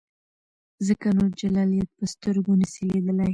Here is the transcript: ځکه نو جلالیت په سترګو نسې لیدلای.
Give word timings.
ځکه 0.87 1.07
نو 1.17 1.25
جلالیت 1.39 1.89
په 1.97 2.05
سترګو 2.13 2.51
نسې 2.61 2.81
لیدلای. 2.91 3.29